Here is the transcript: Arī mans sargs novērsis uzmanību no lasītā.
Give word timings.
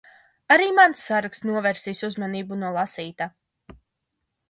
Arī 0.55 0.69
mans 0.77 1.03
sargs 1.09 1.45
novērsis 1.51 2.03
uzmanību 2.09 2.61
no 2.65 2.75
lasītā. 2.81 3.33